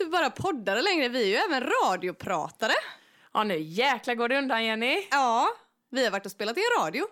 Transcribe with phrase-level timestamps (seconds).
[0.00, 2.72] inte bara poddare längre, vi är ju även radiopratare.
[3.32, 5.06] Ja, nu jäklar går det undan Jenny.
[5.10, 5.48] Ja,
[5.90, 7.04] vi har varit och spelat i radio.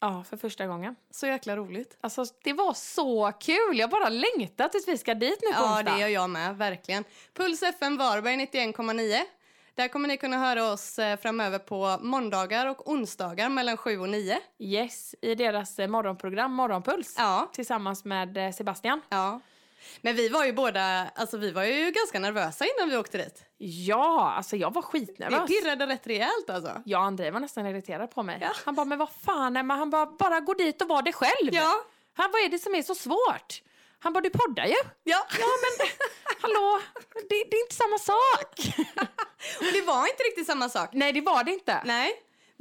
[0.00, 0.96] Ja, för första gången.
[1.10, 1.96] Så jäkla roligt.
[2.00, 3.78] Alltså, det var så kul.
[3.78, 5.94] Jag bara längtar tills vi ska dit nu på Ja, onsdag.
[5.94, 7.04] det gör jag med, verkligen.
[7.34, 9.20] Puls FM Varberg 91,9.
[9.74, 14.08] Där kommer ni kunna höra oss eh, framöver på måndagar och onsdagar mellan 7 och
[14.08, 14.38] 9.
[14.58, 17.14] Yes, i deras eh, morgonprogram Morgonpuls.
[17.18, 17.50] Ja.
[17.52, 19.00] Tillsammans med eh, Sebastian.
[19.08, 19.40] Ja.
[20.00, 23.44] Men vi var ju båda, alltså vi var ju ganska nervösa innan vi åkte dit.
[23.58, 25.46] Ja, alltså jag var Vi skitnervös.
[25.48, 26.82] pirrade rätt rejält alltså.
[26.84, 28.38] Ja, André var nästan irriterad på mig.
[28.40, 28.50] Ja.
[28.64, 31.54] Han bara, men vad fan Emma, han bara, bara gå dit och var det själv.
[31.54, 31.74] Ja.
[32.16, 33.62] Han, vad är det som är så svårt?
[33.98, 34.74] Han bara, du poddar ju.
[35.04, 35.26] Ja.
[35.40, 35.86] Ja, men
[36.40, 36.80] hallå,
[37.14, 38.74] det, det är inte samma sak.
[39.58, 40.88] Och det var inte riktigt samma sak.
[40.92, 41.82] Nej, det var det inte.
[41.84, 42.12] Nej,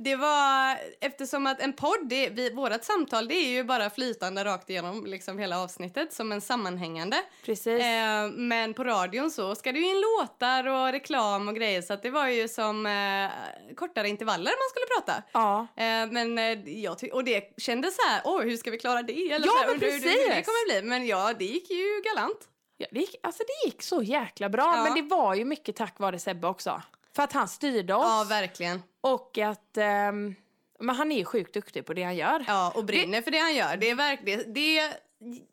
[0.03, 4.44] det var eftersom att en podd, det, vi, vårat samtal det är ju bara flytande
[4.45, 7.17] rakt igenom liksom hela avsnittet som en sammanhängande.
[7.45, 7.81] Precis.
[7.83, 11.94] Eh, men på radion så ska det ju in låtar och reklam och grejer så
[11.94, 15.23] att det var ju som eh, kortare intervaller man skulle prata.
[15.33, 15.59] Ja.
[15.83, 19.31] Eh, men eh, jag och det kändes så här, oj hur ska vi klara det?
[19.31, 20.25] Eller Ja, så här, men undrar hur- hur precis.
[20.28, 20.89] det kommer bli.
[20.89, 22.39] Men ja, det gick ju galant.
[22.78, 24.84] Ja, det, gick, alltså det gick så jäkla bra, Ja.
[24.84, 26.81] men det var ju mycket tack vare Sebbe också.
[27.20, 28.84] För att han styrde oss Ja, verkligen.
[29.02, 30.36] och att ehm,
[30.80, 32.45] men han är ju sjukt duktig på det han gör.
[32.48, 33.78] Ja, och brinner för det han gör.
[33.78, 34.94] Det, är verk- det, det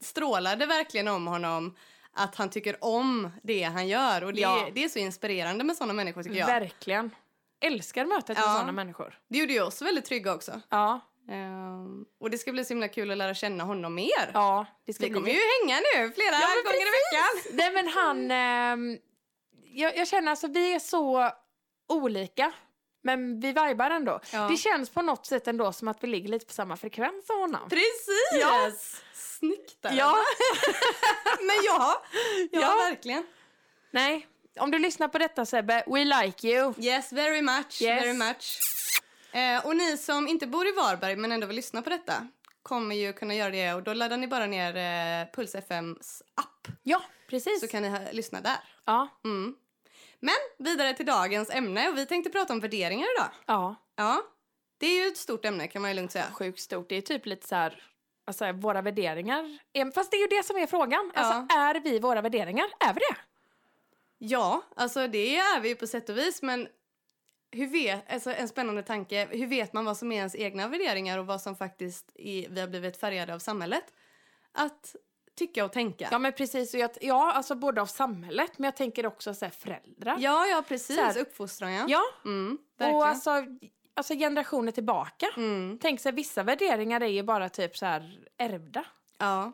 [0.04, 1.76] strålade verkligen om honom
[2.12, 4.24] att han tycker om det han gör.
[4.24, 4.68] Och det, Ja.
[4.74, 6.46] det är så inspirerande med sådana människor tycker jag.
[6.46, 7.10] Verkligen.
[7.60, 8.52] Älskar mötet med Ja.
[8.54, 9.18] sådana människor.
[9.28, 10.60] Det gjorde ju oss väldigt trygga också.
[10.68, 11.00] Ja,
[11.30, 14.30] Ehm, och det ska bli så himla kul att lära känna honom mer.
[14.34, 17.56] ja det ska Vi kommer ju hänga nu flera Ja, gånger i veckan.
[17.56, 18.98] Nej men han, ehm,
[19.64, 21.30] jag, jag känner alltså vi är så
[21.88, 22.52] olika.
[23.02, 24.20] Men vi vibar ändå.
[24.32, 24.48] Ja.
[24.48, 27.36] Det känns på något sätt ändå som att vi ligger lite på samma frekvens av
[27.40, 27.68] honom.
[27.68, 28.40] Precis!
[28.40, 28.70] Ja.
[29.14, 29.92] Snyggt där.
[29.92, 30.16] Ja.
[31.40, 32.02] Men ja,
[32.52, 32.74] ja, Ja.
[32.76, 33.26] verkligen.
[33.90, 34.26] Nej,
[34.58, 36.74] om du lyssnar på detta Sebbe, we like you.
[36.78, 37.82] Yes, very much.
[37.82, 38.02] Yes.
[38.02, 38.58] Very much.
[39.32, 42.28] Eh, och ni som inte bor i Varberg men ändå vill lyssna på detta
[42.62, 46.68] kommer ju kunna göra det och då laddar ni bara ner eh, Puls FMs app
[46.82, 47.60] Ja, precis.
[47.60, 48.56] så kan ni ha, lyssna där.
[48.84, 49.54] Ja, Mm.
[50.26, 53.30] Men vidare till dagens ämne och vi tänkte prata om värderingar idag.
[53.46, 54.22] ja, Ja,
[54.78, 56.24] det är ju ett stort ämne kan man ju lugnt säga.
[56.32, 56.88] sjukt stort.
[56.88, 57.82] Det är typ lite så här,
[58.24, 59.58] alltså våra värderingar.
[59.72, 61.12] är- Fast det är ju det som är frågan.
[61.14, 62.66] Alltså, är vi våra värderingar?
[62.80, 63.16] Är vi det?
[64.18, 66.68] Ja, alltså det är vi ju på sätt och vis men
[67.50, 71.18] hur vet, alltså en spännande tanke, hur vet man vad som är ens egna värderingar
[71.18, 73.84] och vad som faktiskt är, vi har blivit färgade av samhället?
[74.52, 74.96] Att
[75.36, 76.08] tycka och tänka.
[76.10, 79.44] Ja men precis, och jag, ja alltså både av samhället men jag tänker också så
[79.44, 80.16] här, föräldrar.
[80.18, 80.96] Ja, ja precis.
[80.96, 81.84] Så här- Uppfostran, ja.
[81.88, 83.30] Ja, Mm, och alltså,
[83.94, 85.26] alltså generationer tillbaka.
[85.36, 88.84] mm, Tänk sig vissa värderingar är ju bara typ så här ärvda.
[89.18, 89.52] ja.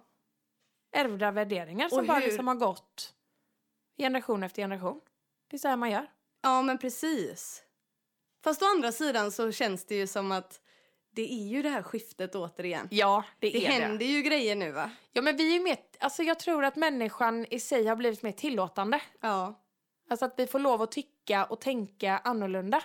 [0.97, 3.15] Ärvda värderingar som Och bara hur- liksom har gått
[3.99, 5.01] generation efter generation.
[5.51, 6.07] Det är så här man gör.
[6.43, 7.63] ja, men precis.
[8.45, 10.61] Fast å andra sidan så känns det ju som att
[11.15, 12.89] det är ju det här skiftet återigen.
[12.91, 13.85] Ja, det, Det är det.
[13.85, 14.91] händer ju grejer nu va?
[15.13, 18.23] Ja men vi är ju mer, alltså jag tror att människan i sig har blivit
[18.23, 19.01] mer tillåtande.
[19.21, 19.59] Ja.
[20.11, 22.83] Alltså att vi får lov att tycka och tänka annorlunda.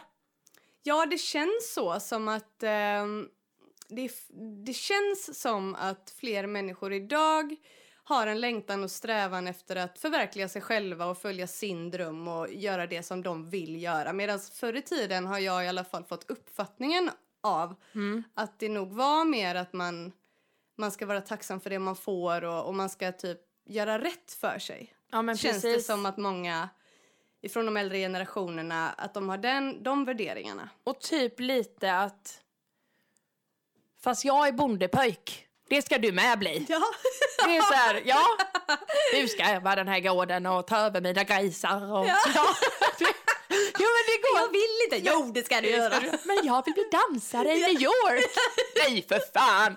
[0.84, 3.28] Ja, det känns så som att ehm,
[3.90, 4.12] det,
[4.66, 7.56] det känns som att fler människor idag
[8.04, 12.54] har en längtan och strävan efter att förverkliga sig själva och följa sin dröm och
[12.54, 14.14] göra det som de vill göra.
[14.14, 17.10] Medan förr i tiden har jag i alla fall fått uppfattningen
[17.44, 17.76] av
[18.34, 20.12] att det nog var mer att man,
[20.78, 24.32] man ska vara tacksam för det man får och, och man ska typ göra rätt
[24.32, 24.94] för sig.
[25.12, 25.88] Ja men Känns precis.
[25.88, 26.70] det som att många
[27.42, 30.70] ifrån de äldre generationerna att de har den, de värderingarna.
[30.84, 32.42] Och typ lite att...
[34.00, 35.48] Fast jag är bondepöjk.
[35.70, 36.66] Det ska du med bli.
[36.70, 36.82] Ja.
[37.46, 38.24] Det är så här, ja.
[39.14, 41.94] Du ska öva den här gården och ta över mina grisar.
[41.94, 42.46] Och, Ja.
[43.80, 44.40] Jo men det går.
[44.40, 45.10] Jag vill inte.
[45.12, 46.00] Jo, det ska du göra.
[46.26, 48.26] Men jag vill bli dansare i New York.
[48.90, 49.76] Nej för fan.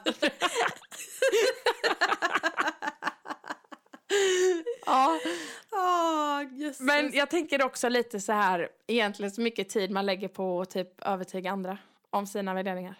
[5.70, 6.80] ja, jösses.
[6.80, 10.70] men jag tänker också lite så här, egentligen så mycket tid man lägger på att
[10.70, 11.78] typ övertyga andra
[12.10, 12.94] om sina värderingar.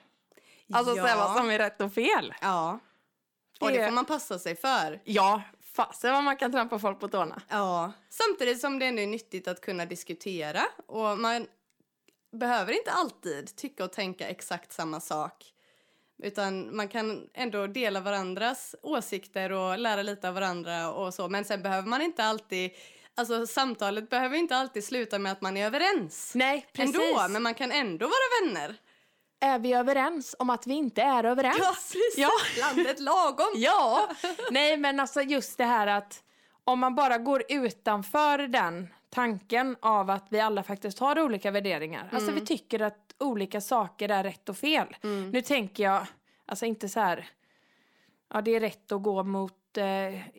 [0.73, 1.03] Alltså ja.
[1.05, 2.35] säga vad som är rätt och fel.
[2.41, 2.79] Ja.
[3.61, 5.01] Och Det- det får man passa sig för.
[5.05, 5.43] Ja,
[5.77, 7.43] fasen vad man kan trampa folk på tårna.
[7.49, 7.93] Ja.
[8.09, 10.63] Samtidigt som det är nyttigt att kunna diskutera.
[10.87, 11.47] Och man
[12.33, 15.55] behöver inte alltid tycka och tänka exakt samma sak.
[16.23, 21.29] Utan man kan ändå dela varandras åsikter och lära lite av varandra och så.
[21.29, 22.71] Men sen behöver man inte alltid...
[23.15, 26.33] Alltså samtalet behöver inte alltid sluta med att man är överens.
[26.35, 26.97] Nej, precis.
[26.97, 28.77] Ändå, men man kan ändå vara vänner.
[29.41, 31.59] Är vi överens om att vi inte är överens?
[31.59, 32.15] precis.
[32.17, 32.31] Ja.
[32.61, 33.47] Landet lagom.
[33.55, 34.09] Ja,
[34.51, 36.23] nej men alltså just det här att
[36.65, 42.09] om man bara går utanför den tanken av att vi alla faktiskt har olika värderingar.
[42.13, 44.97] Alltså vi tycker att olika saker är rätt och fel.
[45.03, 45.31] Mm.
[45.31, 46.07] Nu tänker jag,
[46.47, 47.29] alltså inte så här,
[48.33, 49.85] ja det är rätt att gå mot, eh,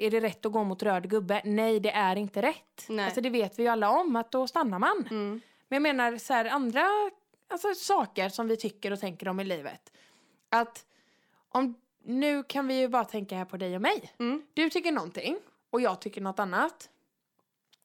[0.03, 1.41] är det rätt att gå mot röd gubbe?
[1.45, 2.85] Nej, det är inte rätt.
[2.89, 3.05] Nej.
[3.05, 5.07] Alltså det vet vi ju alla om att då stannar man.
[5.11, 5.41] Mm.
[5.67, 6.87] Men jag menar så här andra
[7.51, 9.91] alltså, saker som vi tycker och tänker om i livet.
[10.49, 10.85] Att
[11.49, 14.13] om, nu kan vi ju bara tänka här på dig och mig.
[14.19, 14.41] Mm.
[14.53, 15.37] Du tycker någonting
[15.69, 16.89] och jag tycker något annat.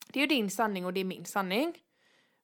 [0.09, 1.83] Det är ju din sanning och det är min sanning.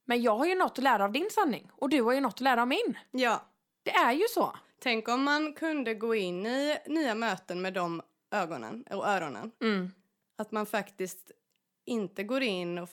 [0.05, 2.35] Men jag har ju något att lära av din sanning och du har ju något
[2.35, 2.99] att lära av min.
[3.11, 3.47] Ja.
[3.83, 4.57] Det är ju så.
[4.79, 9.53] Tänk om man kunde gå in i nya möten med de ögonen och öronen.
[9.61, 9.93] Mm.
[10.37, 11.31] Att man faktiskt
[11.85, 12.89] inte går in och...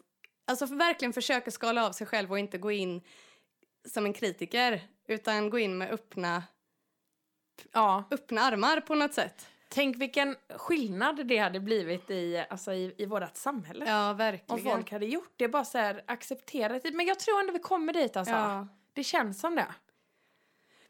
[0.45, 3.01] Alltså verkligen försöker skala av sig själv och inte gå in
[3.87, 4.81] som en kritiker.
[5.07, 6.43] Utan gå in med öppna,
[7.71, 8.03] Ja.
[8.11, 9.47] öppna armar på något sätt.
[9.71, 13.85] Tänk vilken skillnad det hade blivit i, alltså i, i vårt samhälle.
[13.87, 14.63] Ja, Om verkligen.
[14.63, 15.47] folk hade gjort det.
[15.47, 16.91] Bara så här accepterat det.
[16.91, 18.33] Men jag tror ändå vi kommer dit alltså.
[18.33, 18.67] Ja.
[18.93, 19.67] Det känns som det.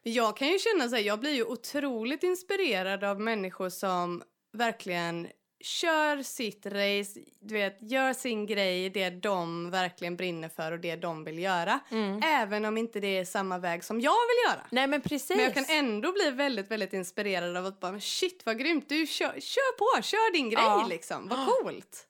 [0.01, 5.27] Jag kan ju känna så här, jag blir ju otroligt inspirerad av människor som verkligen
[5.61, 10.95] kör sitt race, du vet, gör sin grej, det de verkligen brinner för och det
[10.95, 11.79] de vill göra.
[11.91, 12.21] Mm.
[12.23, 14.65] Även om inte det är samma väg som jag vill göra.
[14.71, 15.29] Nej men precis.
[15.29, 19.07] Men jag kan ändå bli väldigt, väldigt inspirerad av att bara, shit vad grymt, du
[19.07, 20.85] kör, kör på, kör din grej Ja.
[20.89, 22.05] liksom, vad coolt.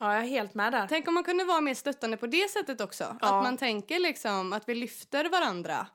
[0.00, 0.86] Ja, jag är helt med där.
[0.88, 3.04] Tänk om man kunde vara mer stöttande på det sättet också.
[3.20, 3.26] Ja.
[3.38, 5.86] Att man tänker liksom att vi lyfter varandra.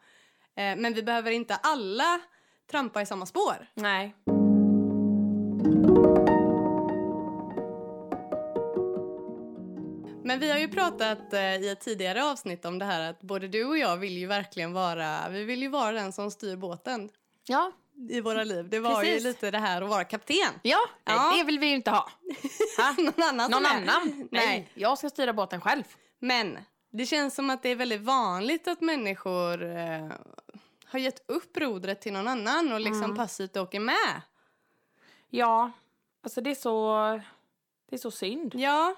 [0.57, 2.19] Eh, men vi behöver inte alla
[2.71, 3.67] trampa i samma spår.
[3.73, 4.15] Nej.
[10.35, 13.47] Men vi har ju pratat eh, i ett tidigare avsnitt om det här att både
[13.47, 17.09] du och jag vill ju verkligen vara, vi vill ju vara den som styr båten
[17.47, 17.71] Ja.
[18.09, 18.69] i våra liv.
[18.69, 19.19] Det var Precis.
[19.25, 20.37] ju lite det här att vara kapten.
[20.61, 21.33] Ja, Ja.
[21.37, 22.09] det vill vi ju inte ha.
[22.77, 22.95] Ha?
[23.03, 24.27] Någon annan Någon annan?
[24.31, 24.47] Nej.
[24.47, 24.71] Nej.
[24.73, 25.83] jag ska styra båten själv.
[26.19, 26.59] Men
[26.91, 30.11] det känns som att det är väldigt vanligt att människor eh,
[30.85, 33.15] har gett upp rodret till någon annan och liksom Mm.
[33.17, 34.21] passivt åker med.
[35.29, 35.71] Ja,
[36.23, 36.95] alltså det är så,
[37.89, 38.55] det är så synd.
[38.55, 38.95] Ja.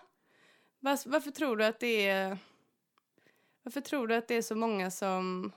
[0.79, 2.37] Vas- varför tror du att det är...
[3.63, 5.51] Varför tror du att det är så många som,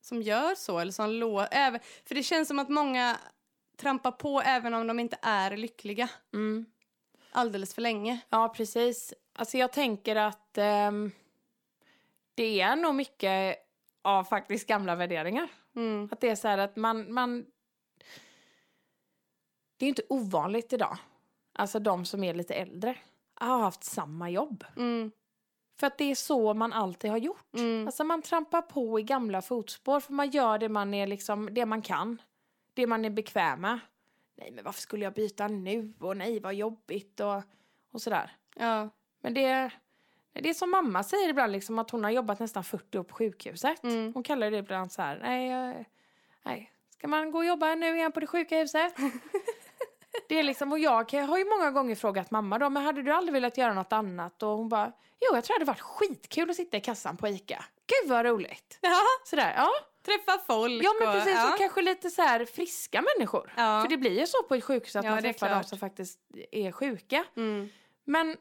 [0.00, 0.78] som gör så?
[0.78, 3.18] Eller som lå, även, för det känns som att många
[3.76, 6.66] trampar på även om de inte är lyckliga Mm.
[7.32, 8.20] alldeles för länge.
[8.28, 9.14] Ja, precis.
[9.32, 11.10] Alltså jag tänker att ehm,
[12.34, 13.56] det är nog mycket
[14.02, 15.48] av faktiskt gamla värderingar.
[15.76, 16.08] Mm.
[16.12, 17.46] Att det är så här att man, man...
[19.76, 20.98] Det är inte ovanligt idag.
[21.52, 22.96] Alltså de som är lite äldre
[23.46, 24.64] har haft samma jobb.
[24.76, 25.10] Mm.
[25.80, 27.54] För att det är så man alltid har gjort.
[27.54, 27.86] Mm.
[27.86, 31.66] Alltså man trampar på i gamla fotspår för man gör det man är liksom, det
[31.66, 32.22] man kan.
[32.74, 33.78] Det man är bekväm med.
[34.36, 35.92] Nej men varför skulle jag byta nu?
[36.00, 37.42] Och nej vad jobbigt och,
[37.90, 38.30] och sådär.
[38.54, 38.88] Ja.
[39.20, 39.70] Men det,
[40.32, 43.14] det är som mamma säger ibland liksom att hon har jobbat nästan 40 år på
[43.14, 43.82] sjukhuset.
[43.82, 44.14] Mm.
[44.14, 45.84] Hon kallar det ibland så här, nej,
[46.42, 48.94] nej, ska man gå och jobba nu igen på det sjuka huset?
[50.28, 53.12] det är liksom, och jag har ju många gånger frågat mamma då, men hade du
[53.12, 54.42] aldrig velat göra något annat?
[54.42, 57.28] Och hon bara, jo jag tror det hade varit skitkul att sitta i kassan på
[57.28, 57.64] ICA.
[57.86, 58.78] Gud vad roligt.
[58.80, 59.00] ja.
[59.24, 59.70] Sådär, ja.
[60.06, 60.84] Träffa folk.
[60.84, 61.52] Ja men och- precis, ja.
[61.52, 63.52] och kanske lite så här friska människor.
[63.56, 63.80] Ja.
[63.82, 66.18] För det blir ju så på ett sjukhus att Ja, man träffar de som faktiskt
[66.52, 67.24] är sjuka.
[67.36, 67.68] Mm.
[68.04, 68.36] Men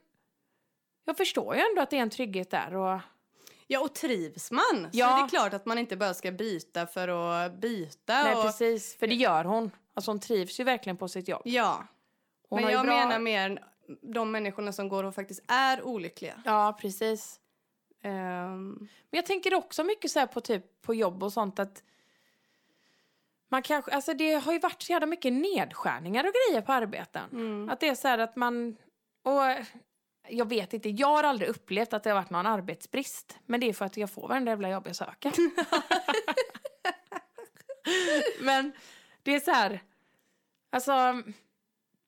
[1.06, 2.76] jag förstår ju ändå att det är en trygghet där.
[2.76, 3.00] Och,
[3.70, 5.08] Ja, och trivs man Ja.
[5.08, 8.24] så är det klart att man inte bara ska byta för att byta.
[8.24, 8.98] nej, och, precis.
[8.98, 9.72] För det gör hon.
[9.98, 11.42] Alltså hon trivs ju verkligen på sitt jobb.
[11.46, 11.88] Ja,
[12.50, 13.64] Hon men jag bra- menar mer
[14.02, 16.42] de människorna som går och faktiskt är olyckliga.
[16.46, 17.40] Ja, precis.
[18.02, 21.84] Ehm, Men jag tänker också mycket så här på typ på jobb och sånt att
[23.50, 27.30] man kanske, alltså det har ju varit så jävla mycket nedskärningar och grejer på arbeten.
[27.32, 27.70] mm.
[27.70, 28.78] Att det är så här att man,
[29.24, 29.42] och
[30.30, 33.38] jag vet inte, jag har aldrig upplevt att det har varit någon arbetsbrist.
[33.46, 35.32] Men det är för att jag får varenda jävla jobb jag söker.
[38.44, 38.72] men
[39.28, 39.84] det är så här,
[40.70, 41.22] alltså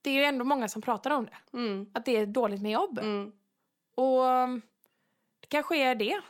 [0.01, 1.57] det är ju ändå många som pratar om det.
[1.57, 1.89] Mm.
[1.93, 2.99] Att det är dåligt med jobb.
[2.99, 3.31] Mm.
[3.95, 4.23] Och
[5.39, 6.21] det kanske är det.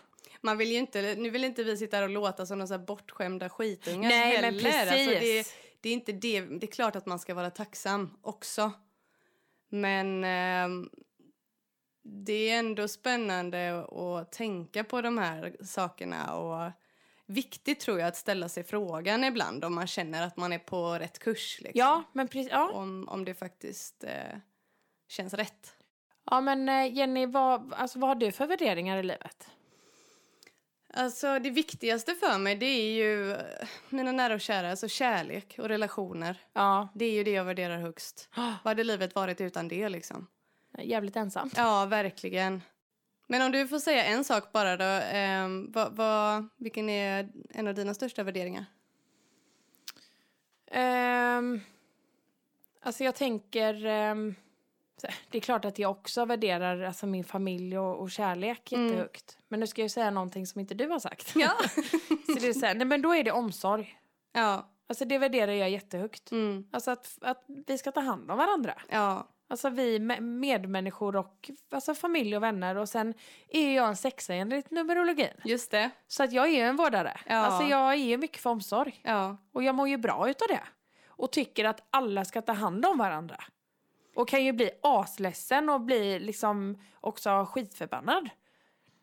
[0.42, 3.50] Man vill ju inte, nu vill inte vi sitta här och låta som några bortskämda
[3.50, 4.60] skitungar Nej, men heller.
[4.60, 4.92] precis.
[4.92, 5.48] Alltså det,
[5.82, 6.42] det är inte det.
[6.42, 8.72] Det är klart att man ska vara tacksam också.
[9.70, 10.90] Men ehm,
[12.02, 16.72] det är ändå spännande att tänka på de här sakerna och
[17.30, 20.94] viktigt tror jag att ställa sig frågan ibland om man känner att man är på
[20.94, 21.60] rätt kurs.
[21.62, 21.80] Liksom.
[21.80, 22.52] Ja, men precis.
[22.52, 22.72] Ja.
[22.72, 24.38] Om, om det faktiskt eh,
[25.08, 25.76] känns rätt.
[26.32, 29.50] Ja men eh, Jenny, vad, alltså, vad har du för värderingar i livet?
[30.94, 35.56] Alltså det viktigaste för mig det är ju eh, mina nära och kära, alltså kärlek
[35.60, 36.38] och relationer.
[36.54, 36.88] Ja.
[36.96, 38.30] Det är ju det jag värderar högst.
[38.36, 40.28] Vad hade livet varit utan det liksom?
[40.78, 41.54] Jävligt ensamt.
[41.58, 42.62] Ja, verkligen.
[43.32, 44.84] Men om du får säga en sak bara då.
[45.18, 48.66] Eh, vad, vad, vilken är en av dina största värderingar?
[50.72, 51.62] Um,
[52.82, 53.86] alltså jag tänker...
[53.86, 54.36] Um,
[55.30, 58.86] det är klart att jag också värderar alltså min familj och, och kärlek Mm.
[58.86, 59.38] jättehögt.
[59.48, 61.32] Men nu ska jag säga någonting som inte du har sagt.
[61.36, 61.52] Ja.
[62.26, 64.00] så det är så här, nej men då är det omsorg.
[64.34, 64.70] ja.
[64.88, 66.32] Alltså det värderar jag jättehögt.
[66.32, 66.68] Mm.
[66.72, 68.74] Alltså att, att vi ska ta hand om varandra.
[68.90, 69.28] Ja.
[69.50, 72.76] Alltså vi me- medmänniskor och alltså familj och vänner.
[72.76, 73.14] Och sen
[73.50, 75.34] är jag en sexa enligt numerologin.
[75.46, 75.90] Just det.
[76.08, 77.20] Så att jag är ju en vårdare.
[77.26, 77.36] Ja.
[77.36, 79.02] Alltså jag är ju mycket för omsorg.
[79.04, 79.38] Ja.
[79.54, 80.64] Och jag mår ju bra utav det.
[81.08, 83.44] Och tycker att alla ska ta hand om varandra.
[84.16, 88.30] Och kan ju bli asledsen och bli liksom också skitförbannad.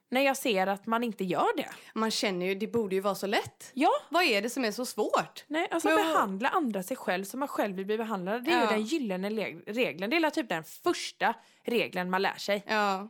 [0.08, 1.68] När jag ser att man inte gör det.
[1.94, 3.70] Man känner ju, det borde ju vara så lätt.
[3.74, 5.44] Ja, Vad är det som är så svårt?
[5.46, 8.44] nej, alltså Men- behandla andra sig själv som man själv vill bli behandlad.
[8.44, 8.70] Det är ju Ja.
[8.70, 9.30] den gyllene
[9.66, 10.10] regeln.
[10.10, 11.34] Det är typ den första
[11.64, 12.64] regeln man lär sig.
[12.66, 13.08] Ja.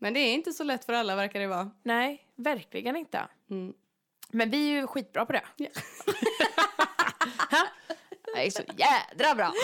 [0.00, 1.70] Men det är inte så lätt för alla verkar det vara.
[1.82, 3.28] Nej, verkligen inte.
[3.50, 3.72] Mm.
[4.30, 5.42] Men vi är ju skitbra på det.
[5.56, 5.68] Ja.
[8.34, 9.52] Det är så jädra bra.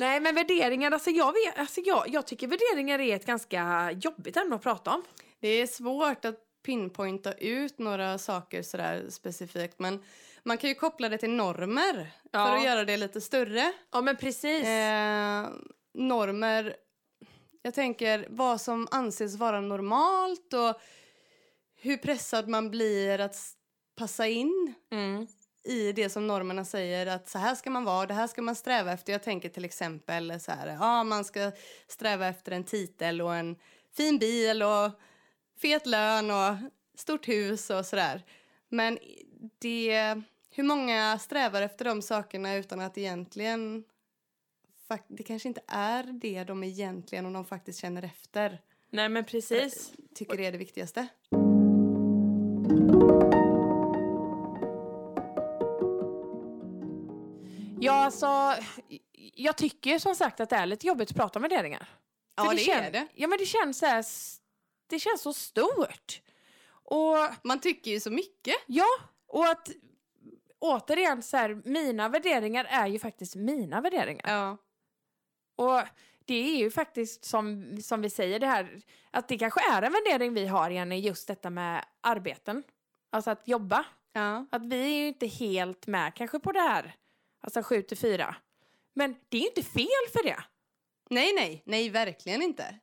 [0.00, 4.36] Nej men värderingar, alltså jag, vet, alltså jag, jag tycker värderingar är ett ganska jobbigt
[4.36, 5.02] ämne att prata om.
[5.40, 10.02] Det är svårt att pinpointa ut några saker sådär specifikt men
[10.42, 12.46] man kan ju koppla det till normer Ja.
[12.46, 13.72] för att göra det lite större.
[13.92, 14.66] Ja men precis.
[14.66, 15.48] Eh,
[15.94, 16.76] normer,
[17.62, 20.80] jag tänker vad som anses vara normalt och
[21.80, 23.36] hur pressad man blir att
[23.96, 25.26] passa in Mm.
[25.64, 28.54] I det som normerna säger att så här ska man vara, det här ska man
[28.54, 29.12] sträva efter.
[29.12, 31.52] Jag tänker till exempel så här, ja man ska
[31.88, 33.56] sträva efter en titel och en
[33.96, 34.90] fin bil och
[35.58, 38.24] fet lön och stort hus och sådär.
[38.68, 38.98] Men
[39.58, 43.84] det, hur många strävar efter de sakerna utan att egentligen
[45.08, 49.92] det kanske inte är det de egentligen om de faktiskt känner efter Nej men precis.
[50.14, 51.08] tycker det är det viktigaste.
[58.10, 58.62] Alltså,
[59.34, 61.88] jag tycker som sagt att det är lite jobbigt att prata om värderingar.
[62.38, 63.06] För Ja, det kän- är det.
[63.14, 64.04] Ja men det känns så här,
[64.86, 66.20] det känns så stort.
[66.70, 68.54] Och Man tycker ju så mycket.
[68.66, 68.86] Ja,
[69.26, 69.68] och att
[70.58, 74.24] återigen så här, mina värderingar är ju faktiskt mina värderingar.
[74.34, 74.56] Ja.
[75.56, 75.82] Och
[76.24, 79.92] det är ju faktiskt som, som vi säger det här, att det kanske är en
[79.92, 82.62] värdering vi har Jenny, just detta med arbeten.
[83.12, 83.84] Alltså att jobba.
[84.12, 84.46] Ja.
[84.50, 86.94] Att vi är ju inte helt med kanske på det här,
[87.40, 88.36] alltså 7 till 4.
[88.94, 90.44] Men det är ju inte fel för det.
[91.10, 92.74] Nej, nej, nej, verkligen inte.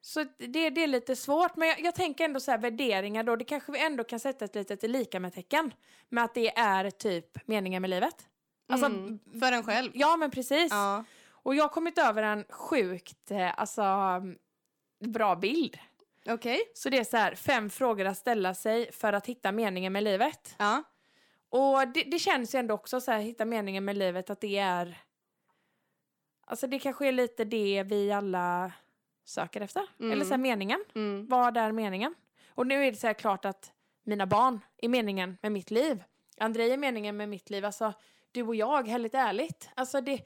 [0.00, 3.36] Så det, det är lite svårt, men jag, jag tänker ändå så här värderingar då,
[3.36, 5.74] det kanske vi ändå kan sätta ett litet lika med tecken
[6.08, 8.28] med att det är typ meningen med livet.
[8.68, 9.18] Alltså, mm.
[9.40, 9.90] För en själv.
[9.94, 10.72] Ja, men precis.
[10.72, 11.04] Ja.
[11.30, 14.36] Och jag har kommit över en sjukt eh, alltså, mm,
[15.04, 15.78] bra bild.
[16.28, 16.60] Okej.
[16.74, 20.02] Så det är så här, fem frågor att ställa sig för att hitta meningen med
[20.02, 20.54] livet.
[20.58, 20.82] Ja.
[21.48, 24.58] Och det, det känns ju ändå också så här, hitta meningen med livet, att det
[24.58, 24.98] är...
[26.46, 28.72] Alltså det kanske är lite det vi alla
[29.24, 29.82] söker efter.
[30.00, 30.12] Mm.
[30.12, 30.84] Eller så här, meningen.
[30.94, 31.26] Mm.
[31.26, 32.14] Vad är meningen?
[32.48, 33.72] Och nu är det så här klart att
[34.04, 36.04] mina barn är meningen med mitt liv.
[36.40, 37.64] Andrei är meningen med mitt liv.
[37.64, 37.92] Alltså,
[38.32, 39.70] du och jag, helt ärligt.
[39.74, 40.16] Alltså, det,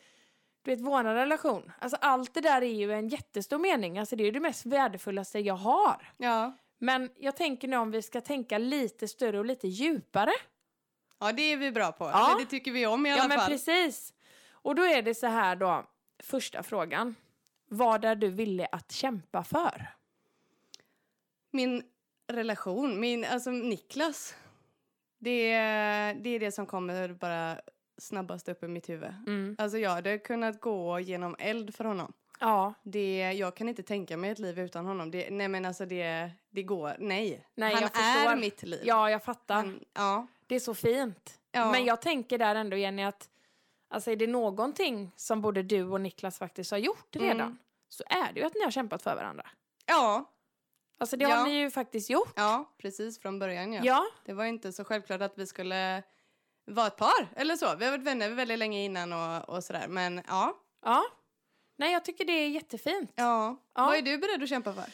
[0.62, 1.73] du vet, vår relation.
[1.79, 3.99] Alltså, allt det där är ju en jättestor mening.
[3.99, 6.12] Alltså, det är ju det mest värdefullaste jag har.
[6.17, 6.57] Ja.
[6.79, 10.33] Men jag tänker nu om vi ska tänka lite större och lite djupare.
[11.21, 12.05] Ja, det är vi bra på.
[12.05, 12.31] Ja.
[12.31, 13.50] Eller det tycker vi om i alla Ja, men fall.
[13.50, 14.15] precis.
[14.53, 15.85] Och då är det så här då,
[16.23, 17.15] första frågan.
[17.69, 19.87] Vad är du villig att kämpa för?
[21.50, 21.83] Min
[22.33, 24.35] relation, min, alltså Niklas.
[25.19, 27.61] Det är, det är det som kommer bara
[27.99, 29.15] snabbast upp i mitt huvud.
[29.27, 29.57] Mm.
[29.59, 32.12] Alltså jag hade kunnat gå genom eld för honom.
[32.41, 35.11] Ja, Det, jag kan inte tänka mig ett liv utan honom.
[35.11, 37.47] Det, nej men alltså det, det går, nej.
[37.55, 38.37] Nej, Han jag är förstår.
[38.37, 38.81] mitt liv.
[38.85, 39.55] ja jag fattar.
[39.55, 40.27] Han, ja.
[40.50, 41.40] Det är så fint.
[41.52, 41.71] Ja.
[41.73, 43.28] Men jag tänker där ändå Jenny att
[43.90, 47.59] alltså är det någonting som både du och Niklas faktiskt har gjort redan Mm.
[47.88, 49.47] så är det ju att ni har kämpat för varandra.
[49.87, 50.25] Ja,
[51.00, 51.35] Alltså det Ja.
[51.37, 52.33] har ni ju faktiskt gjort.
[52.37, 53.80] ja, precis från början ja.
[53.85, 56.02] Ja, Det var inte så självklart att vi skulle
[56.66, 57.76] vara ett par eller så.
[57.76, 59.88] Vi har varit vänner väldigt länge innan och, och sådär.
[59.88, 60.57] Men ja.
[60.85, 61.02] ja.
[61.78, 63.12] Nej jag tycker det är jättefint.
[63.14, 63.57] ja.
[63.75, 63.87] Ja.
[63.87, 64.85] Vad är du beredd att kämpa för?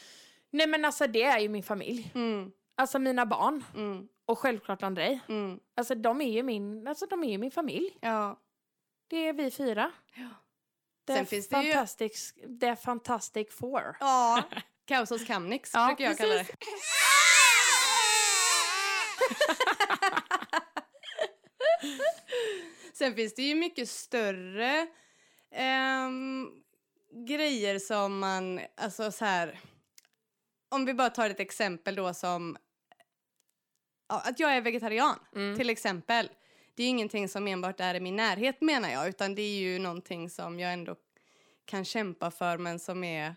[0.51, 2.11] Nej men alltså det är ju min familj.
[2.15, 5.21] Mm, Alltså mina barn mm, och självklart Andrei.
[5.29, 5.61] mm.
[5.77, 7.99] Alltså de är ju min, alltså de är ju min familj.
[8.01, 8.41] Ja.
[9.09, 9.93] Det är vi fyra.
[10.15, 10.29] Ja.
[11.05, 13.97] Det Sen är finns det ju- det är fantastic four.
[14.01, 14.43] Ja.
[14.85, 16.45] Kaos hos Kamnix Ja, brukar jag kalla det.
[16.45, 16.57] precis.
[22.95, 24.87] Sen finns det ju mycket större
[25.53, 26.49] ehm,
[27.27, 29.61] grejer som man, alltså så här.
[30.69, 32.57] Om vi bara tar ett exempel då som
[34.07, 35.57] att jag är vegetarian Mm.
[35.59, 36.31] till exempel.
[36.75, 39.59] Det är ju ingenting som enbart är i min närhet menar jag utan det är
[39.59, 40.97] ju någonting som jag ändå
[41.65, 43.37] kan kämpa för men som är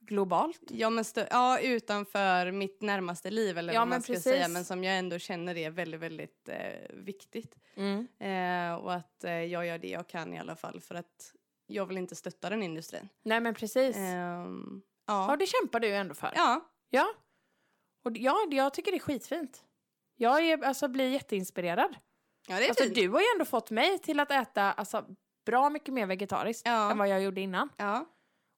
[0.00, 0.60] Globalt.
[0.70, 4.32] ja, men ja, utanför mitt närmaste liv eller Ja, vad man ska precis.
[4.32, 7.56] säga men som jag ändå känner är väldigt, väldigt eh, viktigt.
[7.76, 8.06] Mm.
[8.18, 11.32] Eh, och att eh, jag gör det jag kan i alla fall för att
[11.66, 13.08] jag vill inte stötta den industrin.
[13.22, 13.96] Nej men precis.
[13.96, 15.36] Ehm, Ja, ja.
[15.36, 16.32] det kämpar du ändå för.
[16.34, 16.70] ja.
[16.90, 17.06] Ja.
[18.04, 19.64] Och ja, jag tycker det är skitfint.
[20.16, 21.96] Jag är, alltså, blir jätteinspirerad.
[22.48, 22.94] ja, det är Alltså, fint.
[22.94, 25.04] du har ju ändå fått mig till att äta alltså,
[25.46, 26.90] bra mycket mer vegetariskt Ja.
[26.90, 27.68] än vad jag gjorde innan.
[27.76, 28.06] Ja,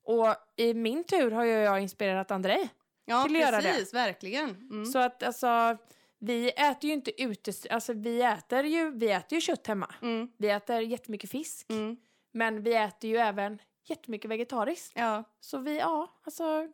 [0.05, 2.69] Och i min tur har ju jag inspirerat Andrei.
[3.05, 3.63] ja Till att göra det.
[3.73, 4.51] precis, verkligen.
[4.51, 4.87] Mm.
[4.87, 5.77] Så att alltså,
[6.19, 9.95] vi äter ju inte ute, alltså vi äter ju, vi äter ju kött hemma.
[10.03, 10.33] Mm.
[10.39, 11.67] Vi äter jättemycket fisk.
[11.71, 11.97] Mm.
[12.33, 14.93] Men vi äter ju även jättemycket vegetariskt.
[14.97, 15.25] Ja.
[15.41, 16.69] Så vi, ja, alltså,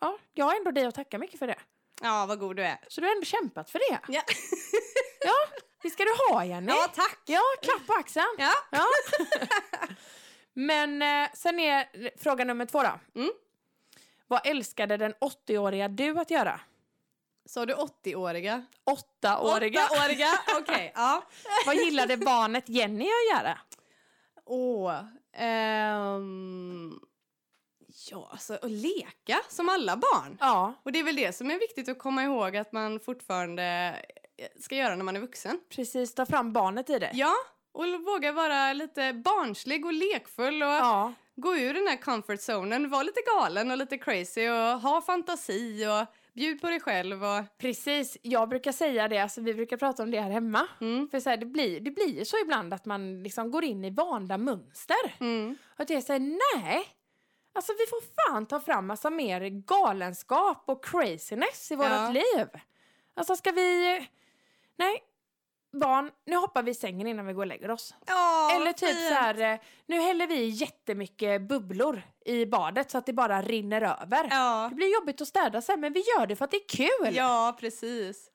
[0.00, 1.58] ja, jag har ändå dig att tacka mycket för det.
[2.04, 2.78] Ja, vad god du är.
[2.88, 4.00] Så du har ändå kämpat för det.
[5.26, 5.34] Ja,
[5.82, 6.72] Det ska du ha, Jenny.
[6.72, 7.18] ja tack.
[7.26, 8.26] Ja, klapp på axeln.
[8.38, 8.52] Ja.
[8.70, 8.84] Ja.
[10.52, 11.88] Men eh, sen är
[12.22, 13.20] fråga nummer två då.
[13.20, 13.32] Mm.
[14.26, 16.60] Vad älskade den 80-åriga du att göra?
[17.46, 18.64] Sa du 80-åriga?
[18.84, 19.80] Åttaåriga.
[19.88, 20.92] 8-åriga, okej.
[20.94, 21.22] ja.
[21.66, 23.58] Vad gillade barnet Jenny att göra?
[24.44, 25.00] Åh.
[25.36, 27.00] ehm,
[28.10, 30.38] ja, alltså att leka som alla barn.
[30.40, 33.96] Ja, Och det är väl det som är viktigt att komma ihåg att man fortfarande
[34.60, 35.60] ska göra när man är vuxen.
[35.68, 36.14] precis.
[36.14, 37.10] Ta fram barnet i det.
[37.14, 37.34] Ja,
[37.72, 42.90] och våga vara lite barnslig och lekfull och Ja, gå ur den här comfort zonen,
[42.90, 47.44] vara lite galen och lite crazy och ha fantasi och bjud på dig själv och...
[47.58, 48.16] precis.
[48.22, 50.66] Jag brukar säga det, alltså, vi brukar prata om det här hemma.
[50.80, 51.08] Mm.
[51.08, 53.90] För så här, det, blir, det blir så ibland att man liksom går in i
[53.90, 55.16] vanda mönster.
[55.20, 55.56] Mm.
[55.74, 56.20] Och att jag säger
[56.56, 56.84] nej.
[57.54, 62.10] Alltså vi får fan ta fram massa mer galenskap och craziness i vårt Ja.
[62.10, 62.48] liv.
[63.16, 63.98] Alltså ska vi...
[64.76, 65.02] Nej.
[65.80, 67.94] Barn, nu hoppar vi i sängen innan vi går och lägger oss.
[68.06, 69.08] Ja, Eller typ fint.
[69.08, 73.82] så här, eh, nu häller vi jättemycket bubblor i badet så att det bara rinner
[73.82, 74.28] över.
[74.30, 74.66] Ja.
[74.70, 77.14] Det blir jobbigt att städa sen men vi gör det för att det är kul.
[77.16, 78.30] ja, precis.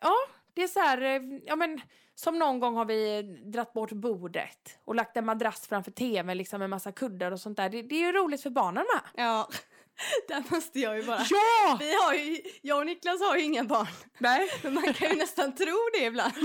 [0.00, 0.14] Ja,
[0.54, 1.80] det är så här, eh, ja men
[2.20, 6.58] som någon gång har vi dratt bort bordet och lagt en madrass framför tvn liksom
[6.58, 7.68] med massa kuddar och sånt där.
[7.70, 9.24] Det, det är ju roligt för barnen med.
[9.24, 9.48] Ja,
[10.28, 11.26] där måste jag ju bara...
[11.30, 11.76] Ja!
[11.80, 13.86] Vi har ju, jag och Niklas har ju inga barn,
[14.18, 14.50] Nej.
[14.62, 16.32] men man kan ju nästan tro det ibland.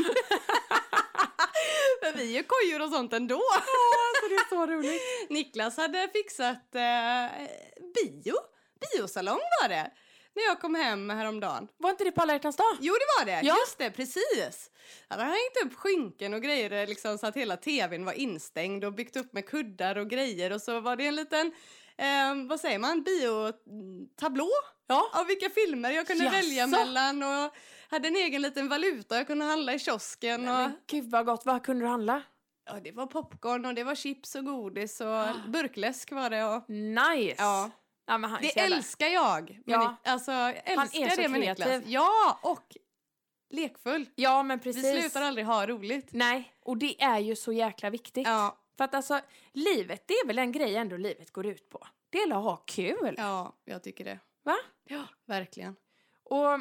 [2.03, 3.41] För vi är kojor och sånt ändå.
[3.55, 5.01] Alltså det är så roligt.
[5.29, 7.27] Niklas hade fixat eh,
[7.95, 8.35] bio,
[8.79, 9.91] biosalong var det,
[10.35, 11.67] när jag kom hem häromdagen.
[11.77, 12.77] Var inte det på alla hjärtans dag?
[12.79, 13.47] Jo, det var det.
[13.47, 13.55] Ja.
[13.59, 14.71] Just det, precis.
[15.07, 18.93] Han hade hängt upp skynken och grejer liksom, så att hela tvn var instängd och
[18.93, 20.51] byggt upp med kuddar och grejer.
[20.51, 21.51] Och så var det en liten,
[21.97, 24.49] eh, vad säger man, biotablå
[24.87, 25.09] Ja.
[25.13, 26.35] av vilka filmer jag kunde Jaså?
[26.37, 27.23] välja mellan.
[27.23, 27.51] Och
[27.89, 30.39] hade en egen liten valuta jag kunde handla i kiosken.
[30.41, 32.21] Och, Men gud vad gott, vad kunde du handla?
[32.67, 36.43] ja, det var popcorn och det var chips och godis och burkläsk var det.
[36.45, 37.35] Och, Nice!
[37.37, 37.71] Ja.
[38.05, 39.61] Ja men han det älskar jag.
[39.65, 39.79] Ja.
[39.79, 41.57] Nik- Alltså, jag älskar är så det med Niklas.
[41.67, 41.89] kreativ.
[41.89, 42.77] Ja, och
[43.49, 44.09] lekfull.
[44.15, 44.85] Ja men precis.
[44.85, 46.07] Vi slutar aldrig ha roligt.
[46.11, 48.27] Nej, och det är ju så jäkla viktigt.
[48.27, 49.19] Ja, För att alltså,
[49.53, 51.87] livet, det är väl en grej ändå livet går ut på.
[52.09, 53.15] Det är att ha kul.
[53.17, 54.19] ja, jag tycker det.
[54.43, 54.55] Va?
[54.83, 55.75] Ja, verkligen.
[56.23, 56.59] Och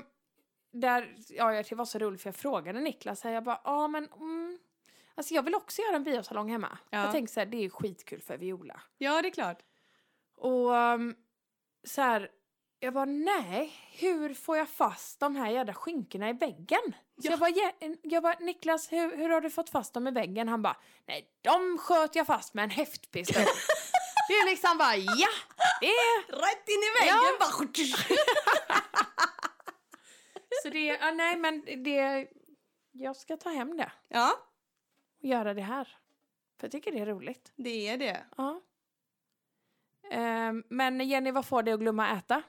[0.73, 4.09] där, ja det var så roligt för jag frågade Niklas här, jag bara, ja men,
[4.13, 4.59] mm,
[5.15, 6.79] alltså jag vill också göra en biosalong hemma.
[6.91, 7.03] Ja.
[7.03, 8.81] Jag tänkte så här, det är skitkul för Viola.
[8.99, 9.59] Ja, det är klart.
[10.37, 11.17] Och um,
[11.85, 12.31] så här,
[12.81, 16.83] jag bara, nej, hur får jag fast de här jävla skinkorna i väggen?
[17.23, 17.31] Så Ja.
[17.31, 20.49] jag bara, "Ja, jag bara, Niklas, hur, hur har du fått fast dem i väggen?
[20.49, 23.43] Han bara, nej, de sköt jag fast med en häftpistol.
[24.29, 25.29] det är liksom bara, ja,
[25.81, 27.37] det är Rätt in i väggen Ja.
[27.39, 28.15] bara.
[30.63, 32.29] Så det, ja, nej men det,
[32.93, 34.39] jag ska ta hem det Ja,
[35.23, 35.85] och göra det här.
[36.61, 37.53] För jag tycker det är roligt.
[37.57, 38.25] det är det.
[38.37, 38.61] Ja.
[40.11, 42.43] Ehm, men Jenny, vad får dig att glömma äta?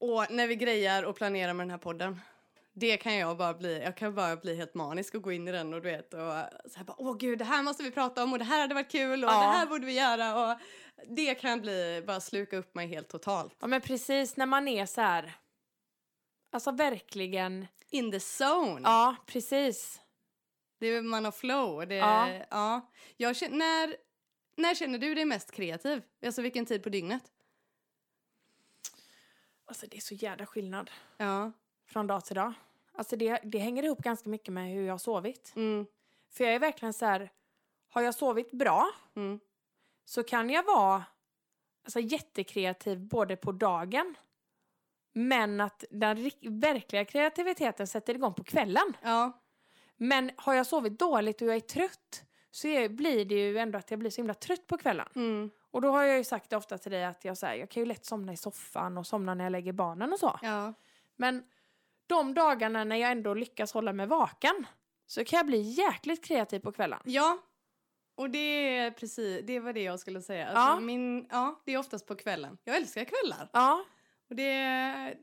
[0.00, 2.20] Och när vi grejar och planerar med den här podden.
[2.72, 5.52] Det kan jag bara bli, jag kan bara bli helt manisk och gå in i
[5.52, 6.20] den och du vet och
[6.70, 8.74] så här bara, åh gud det här måste vi prata om och det här hade
[8.74, 9.34] varit kul och Ja.
[9.40, 10.58] det här borde vi göra och
[11.16, 13.56] det kan bli, bara sluka upp mig helt totalt.
[13.60, 15.32] Ja men precis när man är så här,
[16.52, 18.80] alltså verkligen, In the zone.
[18.84, 20.00] ja precis.
[20.80, 21.86] Det är, man har flow.
[21.88, 22.28] Det, Ja.
[22.50, 22.90] ja.
[23.16, 23.96] Jag känner, när,
[24.56, 26.02] när känner du dig mest kreativ?
[26.26, 27.32] Alltså vilken tid på dygnet?
[29.64, 31.52] Alltså det är så jävla skillnad Ja.
[31.86, 32.52] från dag till dag.
[32.92, 35.52] Alltså det, det hänger ihop ganska mycket med hur jag har sovit.
[35.56, 35.86] Mm.
[36.30, 37.30] För jag är verkligen så här,
[37.88, 39.40] har jag sovit bra Mm.
[40.04, 41.04] så kan jag vara
[41.84, 44.14] alltså, jättekreativ både på dagen
[45.12, 48.96] men att den verkliga kreativiteten sätter igång på kvällen.
[49.02, 49.32] Ja.
[49.96, 52.24] Men har jag sovit dåligt och jag är trött
[52.56, 55.08] så är, blir det ju ändå att jag blir så himla trött på kvällen.
[55.14, 55.50] Mm.
[55.70, 57.70] Och då har jag ju sagt det ofta till dig att jag, så här, jag
[57.70, 60.38] kan ju lätt somna i soffan och somna när jag lägger barnen och så.
[60.42, 60.74] Ja.
[61.16, 61.44] Men
[62.06, 64.66] de dagarna när jag ändå lyckas hålla mig vaken
[65.06, 67.00] så kan jag bli jäkligt kreativ på kvällen.
[67.04, 67.38] Ja.
[68.14, 68.38] Och det
[68.78, 70.48] är precis, det var det jag skulle säga.
[70.48, 70.80] Alltså Ja.
[70.80, 72.58] Min, ja, det är oftast på kvällen.
[72.64, 73.48] Jag älskar kvällar.
[73.52, 73.84] Ja,
[74.30, 74.52] Och det,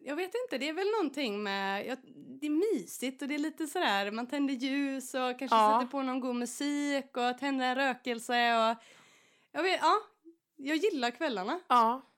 [0.01, 1.95] jag vet inte, det är väl någonting med, ja,
[2.39, 5.79] det är mysigt och det är lite sådär, man tänder ljus och kanske Ja.
[5.79, 8.77] sätter på någon god musik och tänder en rökelse och,
[9.51, 9.93] jag vet, ja,
[10.55, 11.59] jag gillar kvällarna.
[11.67, 12.09] ja.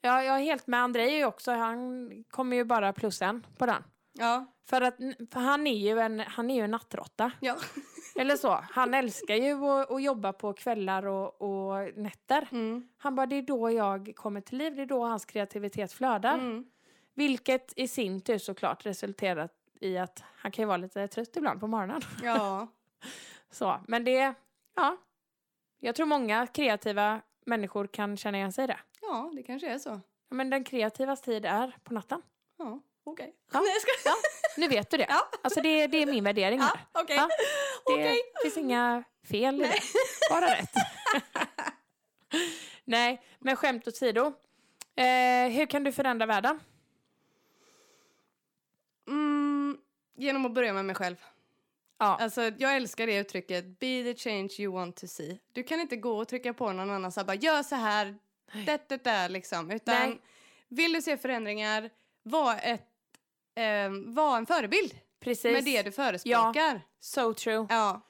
[0.00, 1.52] Ja, jag är helt med Andrei också.
[1.52, 3.82] Han kommer ju bara plus en på den.
[4.18, 4.96] Ja, För att
[5.32, 7.32] för han är ju en, han är ju en nattråtta.
[7.40, 7.56] ja.
[8.18, 8.64] Eller så.
[8.70, 12.48] Han älskar ju att, att jobba på kvällar och, och nätter.
[12.52, 12.88] Mm.
[12.98, 14.76] Han bara, det är då jag kommer till liv.
[14.76, 16.34] Det är då hans kreativitet flödar.
[16.34, 16.64] Mm.
[17.14, 21.60] Vilket i sin tur såklart resulterat i att han kan ju vara lite trött ibland
[21.60, 22.00] på morgonen.
[22.22, 22.66] Ja,
[23.50, 24.34] Så, men det,
[24.76, 24.96] ja.
[25.78, 28.78] Jag tror många kreativa människor kan känna igen sig i det.
[29.00, 30.00] ja, det kanske är så.
[30.28, 32.22] Men den kreativas tid är på natten.
[32.58, 33.34] Ja, okej.
[33.52, 33.60] Ja.
[33.60, 33.90] Nej, jag ska...
[34.04, 34.14] Ja,
[34.56, 35.06] nu vet du det.
[35.08, 35.28] Ja.
[35.42, 36.80] Alltså det, det är min värdering här.
[36.92, 37.16] Ja, okej.
[37.16, 37.28] Ja,
[37.86, 38.20] Det Okej.
[38.42, 39.74] finns inga fel i det.
[40.30, 40.72] Bara rätt.
[42.84, 44.26] Nej, men skämt åsido.
[44.96, 46.60] Eh, hur kan du förändra världen?
[49.08, 49.78] Mm,
[50.16, 51.16] genom att börja med mig själv.
[51.98, 52.18] Ja.
[52.20, 55.38] Alltså, jag älskar det uttrycket, be the change you want to see.
[55.52, 58.16] Du kan inte gå och trycka på någon annan så här, bara gör så här,
[58.66, 59.70] det, det, det, liksom.
[59.70, 60.20] Utan Nej.
[60.68, 61.90] vill du se förändringar,
[62.22, 62.86] var, ett,
[63.56, 65.52] eh, var en förebild Precis.
[65.52, 66.80] med det du förespråkar.
[67.00, 67.66] So true.
[67.70, 68.00] Ja.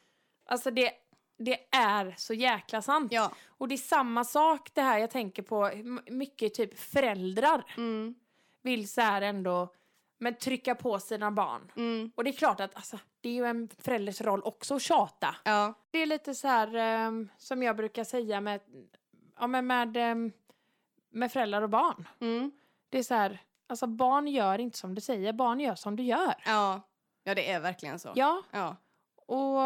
[0.49, 0.93] Alltså det,
[1.39, 3.13] det är så jäkla sant.
[3.13, 3.33] Ja.
[3.49, 5.71] Och det är samma sak det här jag tänker på,
[6.11, 8.15] mycket typ föräldrar Mm,
[8.63, 9.73] vill så här ändå
[10.19, 11.73] men trycka på sina barn.
[11.77, 14.83] mm, Och det är klart att alltså, det är ju en förälders roll också att
[14.83, 15.37] tjata.
[15.45, 15.75] ja.
[15.91, 18.61] Det är lite så här ehm, som jag brukar säga med,
[19.39, 20.33] ja, men med, ehm,
[21.11, 22.09] med föräldrar och barn.
[22.21, 22.51] Mm,
[22.91, 26.03] Det är så här, alltså barn gör inte som du säger, barn gör som du
[26.03, 26.35] gör.
[26.47, 26.81] ja.
[27.29, 28.13] Ja, det är verkligen så.
[28.15, 28.77] Ja, Ja.
[29.27, 29.61] och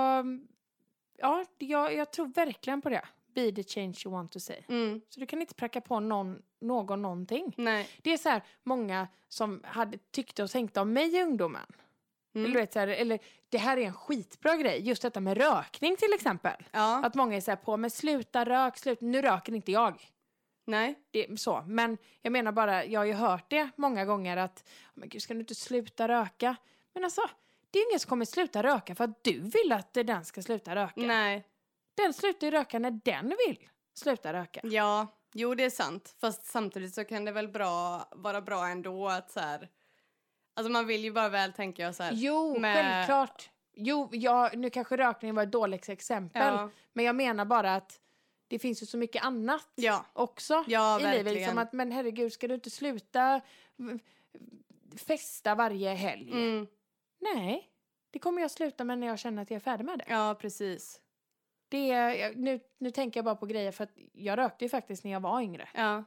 [1.18, 3.04] ja, jag, jag tror verkligen på det.
[3.34, 4.64] Be the change you want to see.
[4.68, 7.54] Mm, Så du kan inte pracka på någon, någon någonting.
[7.56, 7.88] nej.
[8.02, 11.66] Det är så här många som hade tyckte och tänkte om mig i ungdomen.
[12.34, 12.44] Mm.
[12.44, 15.36] Eller, du vet, så här, eller det här är en skitbra grej, just detta med
[15.36, 16.62] rökning till exempel.
[16.70, 17.04] Ja.
[17.04, 19.04] Att många är så här på, men sluta rök, sluta.
[19.06, 20.10] Nu röker inte jag.
[20.64, 20.98] Nej.
[21.10, 21.64] Det är så.
[21.66, 25.34] Men jag menar bara, jag har ju hört det många gånger att, men gud ska
[25.34, 26.56] du inte sluta röka?
[26.92, 27.22] Men alltså,
[27.70, 30.76] det är ingen som kommer sluta röka för att du vill att den ska sluta
[30.76, 31.00] röka.
[31.00, 31.44] Nej.
[31.94, 34.60] Den slutar ju röka när den vill sluta röka.
[34.62, 36.14] Ja, jo det är sant.
[36.20, 39.68] Fast samtidigt så kan det väl bra, vara bra ändå att så här...
[40.54, 42.12] Alltså man vill ju bara väl tänker jag så här.
[42.14, 43.50] Jo, med- självklart.
[43.74, 46.54] Jo, ja, nu kanske rökning var ett dåligt exempel.
[46.54, 46.70] Ja.
[46.92, 48.00] Men jag menar bara att
[48.50, 50.04] det finns ju så mycket annat Ja.
[50.12, 51.26] också Ja, i livet.
[51.26, 51.48] verkligen.
[51.48, 53.40] Som att, men herregud, ska du inte sluta
[55.06, 56.32] festa varje helg?
[56.32, 56.66] Mm.
[57.20, 57.70] Nej,
[58.10, 60.04] det kommer jag sluta med när jag känner att jag är färdig med det.
[60.08, 61.00] Ja, precis.
[61.68, 65.10] det nu, nu tänker jag bara på grejer för att jag rökte ju faktiskt när
[65.10, 65.68] jag var yngre.
[65.74, 66.04] Ja.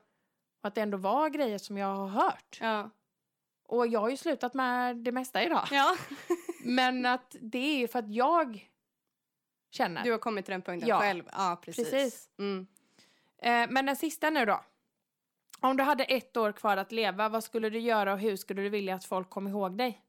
[0.62, 2.58] Och att det ändå var grejer som jag har hört.
[2.62, 2.90] Ja.
[3.68, 5.68] Och jag har ju slutat med det mesta idag.
[5.72, 5.98] ja.
[6.64, 8.70] Men att det är ju för att jag
[9.74, 10.04] känner.
[10.04, 11.00] Du har kommit till den punkten Ja.
[11.00, 11.24] själv.
[11.32, 11.90] Ja, precis.
[11.92, 12.30] Precis.
[12.40, 12.68] Mm.
[13.38, 14.64] Eh, men den sista nu då.
[15.60, 18.62] Om du hade ett år kvar att leva, vad skulle du göra och hur skulle
[18.62, 20.02] du vilja att folk kom ihåg dig?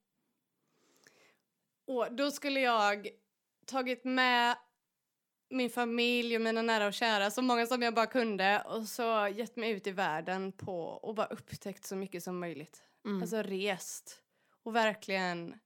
[1.86, 3.08] Och då skulle jag
[3.66, 4.56] tagit med
[5.50, 9.28] min familj och mina nära och kära, så många som jag bara kunde och så
[9.28, 12.82] gett mig ut i världen på och bara upptäckt så mycket som möjligt.
[13.04, 13.22] Mm.
[13.22, 14.20] Alltså rest
[14.62, 15.58] och verkligen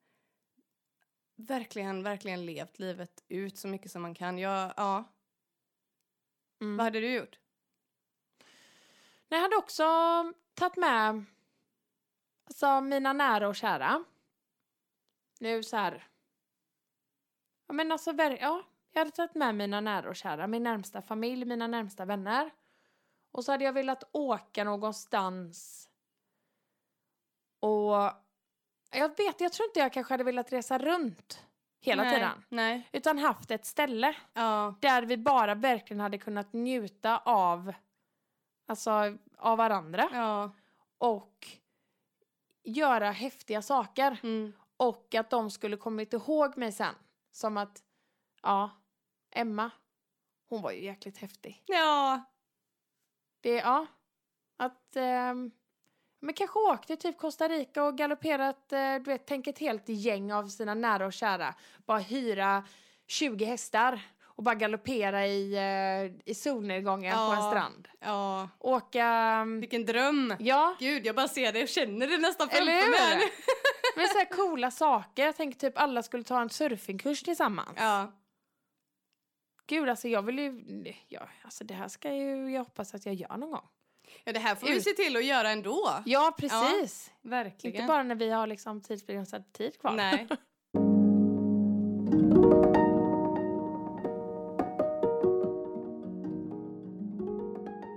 [1.38, 4.38] verkligen, verkligen levt livet ut så mycket som man kan.
[4.38, 5.04] Jag, ja.
[6.60, 6.76] Mm.
[6.76, 7.38] Vad hade du gjort?
[9.28, 9.84] Jag hade också
[10.54, 11.24] tagit med
[12.44, 14.04] alltså, mina nära och kära.
[15.40, 16.06] Nu så här.
[17.66, 21.44] Ja, men alltså, ja, jag hade tagit med mina nära och kära, min närmsta familj,
[21.44, 22.50] mina närmsta vänner.
[23.30, 25.88] Och så hade jag velat åka någonstans.
[27.60, 28.27] Och
[28.90, 31.46] jag vet, jag tror inte jag kanske hade velat resa runt
[31.80, 32.44] hela Nej, tiden.
[32.48, 32.88] Nej.
[32.92, 34.74] Utan haft ett ställe Ja.
[34.80, 37.72] där vi bara verkligen hade kunnat njuta av,
[38.66, 38.90] alltså,
[39.38, 40.50] av varandra Ja.
[40.98, 41.46] och
[42.62, 44.20] göra häftiga saker.
[44.22, 44.52] Mm.
[44.76, 46.94] Och att de skulle kommit ihåg mig sen.
[47.30, 47.82] Som att,
[48.42, 48.70] ja,
[49.30, 49.70] Emma,
[50.48, 51.62] hon var ju jäkligt häftig.
[51.66, 52.24] Ja.
[53.40, 53.86] Det, ja.
[54.56, 55.50] Att, ehm,
[56.20, 60.32] men kanske åkte typ Costa Rica och galopperat, eh, du vet, tänk ett helt gäng
[60.32, 61.54] av sina nära och kära.
[61.86, 62.64] Bara hyra
[63.06, 67.50] 20 hästar och bara galoppera i, eh, i solnedgången på en Ja.
[67.50, 67.88] strand.
[68.00, 68.48] Ja.
[68.58, 70.34] Åka, ehm, Vilken dröm.
[70.38, 73.30] ja, Gud, jag bara ser det och känner det nästan framför mig.
[73.96, 75.24] men så här coola saker.
[75.26, 77.72] Jag tänker typ alla skulle ta en surfingkurs tillsammans.
[77.76, 78.12] Ja.
[79.66, 80.64] Gud, alltså jag vill ju,
[81.08, 83.68] ja, alltså det här ska ju jag hoppas att jag gör någon gång.
[84.24, 86.02] Ja, det här får vi se till att göra ändå.
[86.04, 87.10] Ja, precis.
[87.22, 87.76] Verkligen.
[87.76, 89.92] Inte bara när vi har liksom tidsbegränsad tid kvar.
[89.92, 90.28] Nej.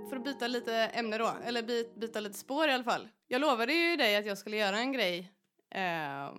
[0.08, 3.08] För att byta lite ämne då, eller by, byta lite spår i alla fall.
[3.28, 5.32] Jag lovade ju dig att jag skulle göra en grej
[5.70, 6.34] eh,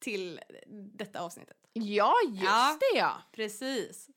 [0.00, 0.40] till
[0.94, 1.56] detta avsnittet.
[1.72, 2.78] Ja, just Ja.
[2.80, 3.12] det ja.
[3.32, 4.08] Precis.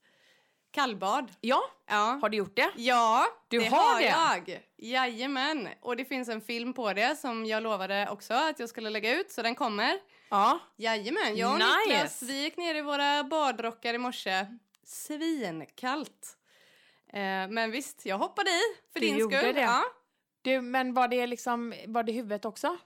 [0.75, 1.31] Kallbad.
[1.41, 2.19] Ja, Ja.
[2.21, 2.71] har du gjort det?
[2.75, 4.51] Ja, Du det har har det?
[4.51, 4.61] jag.
[4.77, 5.69] Jajamän.
[5.81, 9.19] Och det finns en film på det som jag lovade också att jag skulle lägga
[9.19, 9.99] ut, så den kommer.
[10.29, 10.59] Ja.
[10.75, 11.75] Jajamän, jag och Nice.
[11.87, 14.45] Niklas vi gick ner i våra badrockar i morse.
[14.85, 16.37] Svinkallt.
[17.13, 18.61] Eh, men visst, jag hoppade i
[18.93, 19.55] för Du din gjorde skull.
[19.55, 19.61] det.
[19.61, 19.83] Ja.
[20.41, 22.77] Du, men var det liksom, var det huvudet också?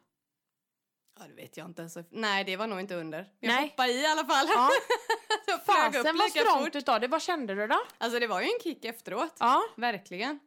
[1.19, 1.97] Ja, det vet jag inte ens.
[2.09, 3.17] Nej, det var nog inte under.
[3.39, 3.61] Jag Nej.
[3.61, 4.47] hoppade i i alla fall.
[4.47, 4.69] Ja.
[5.55, 7.07] upp Fasen vad strångt utav det.
[7.07, 7.79] Vad kände du då?
[7.97, 9.35] Alltså det var ju en kick efteråt.
[9.39, 9.63] Ja.
[9.77, 10.39] Verkligen.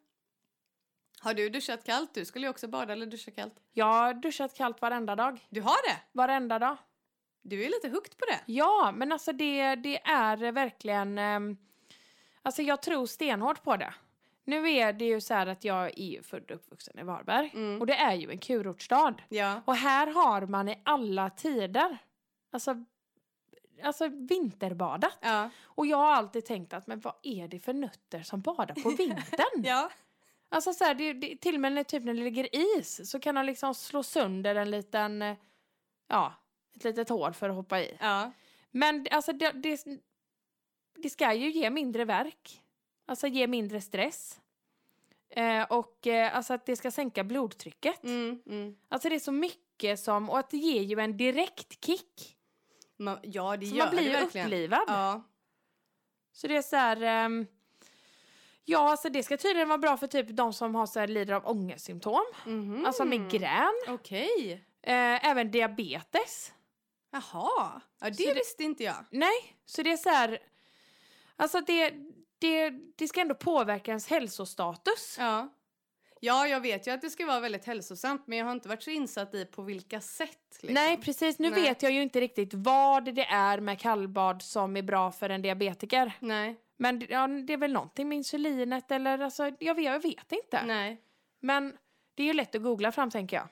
[1.21, 2.15] Har du duschat kallt?
[2.15, 3.55] Du skulle ju också bada eller duscha kallt.
[3.73, 5.47] Jag har duschat kallt varenda dag.
[5.51, 5.97] Du har det?
[6.13, 6.77] Varenda dag.
[7.43, 8.41] Du är lite hooked på det.
[8.47, 11.19] Ja, men alltså det, det är verkligen...
[11.19, 11.57] ehm,
[12.43, 13.95] alltså jag tror stenhårt på det.
[14.45, 17.51] Nu är det ju så här att jag är ju född och uppvuxen i Varberg.
[17.55, 17.81] Mm.
[17.81, 19.15] Och det är ju en kurortsstad.
[19.29, 19.63] Ja.
[19.65, 21.99] Och här har man i alla tider,
[22.51, 22.85] alltså,
[23.83, 25.19] alltså vinterbadat.
[25.21, 25.51] Ja.
[25.63, 28.91] Och jag har alltid tänkt att men vad är det för nötter som badar på
[28.91, 29.65] vintern?
[29.65, 29.91] Ja.
[30.49, 33.21] Alltså så här, det, det, till och med när, typ när det ligger is så
[33.21, 35.37] kan han liksom slå sönder en liten,
[36.09, 36.35] ja,
[36.77, 37.97] ett litet hål för att hoppa i.
[38.01, 38.33] Ja.
[38.71, 39.85] Men alltså det, det,
[40.97, 42.62] det ska ju ge mindre verk.
[43.13, 44.41] Alltså ge mindre stress.
[45.31, 48.05] Eh, och eh, alltså att det ska sänka blodtrycket.
[48.05, 48.77] Mm, mm.
[48.89, 52.37] Alltså det är så mycket som, och att det ger ju en direkt kick.
[52.97, 54.47] Man, ja, det Så gör man blir det verkligen.
[54.47, 54.85] upplivad.
[54.87, 55.23] Ja.
[56.33, 57.47] Så det är så här, ehm,
[58.65, 61.35] ja alltså det ska tydligen vara bra för typ de som har så här, lider
[61.35, 62.25] av ångestsymptom.
[62.47, 62.87] Mhm.
[62.87, 64.53] Alltså migrän, Okej.
[64.83, 66.53] eh, även diabetes.
[67.11, 67.81] Jaha.
[68.01, 69.05] Ja, det, Så det- visste inte jag.
[69.11, 70.39] Nej, så det är så här,
[71.37, 71.95] alltså det,
[72.43, 75.17] det, det ska ändå påverka ens hälsostatus.
[75.19, 75.49] Ja.
[76.25, 78.83] Ja, jag vet ju att det ska vara väldigt hälsosamt men jag har inte varit
[78.83, 80.59] så insatt i på vilka sätt.
[80.61, 80.75] Liksom.
[80.75, 81.39] Nej, precis.
[81.39, 81.63] Nu Nej.
[81.63, 85.43] vet jag ju inte riktigt vad det är med kallbad som är bra för en
[85.43, 86.13] diabetiker.
[86.21, 86.57] Nej.
[86.77, 90.63] Men ja, det är väl någonting med insulinet eller alltså, jag vet, jag vet inte.
[90.67, 91.01] Nej.
[91.41, 91.77] Men
[92.15, 93.49] det är ju lätt att googla fram tänker jag.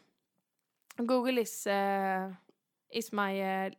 [1.06, 2.32] Google is, eh,
[2.92, 3.72] is my eh,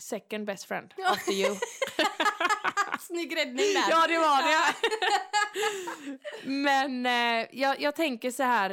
[0.00, 1.10] second best friend Ja.
[1.12, 1.56] after you.
[3.00, 3.84] Snygg räddning där.
[3.90, 4.74] ja, det var det.
[6.44, 8.70] men eh, jag, jag tänker så här.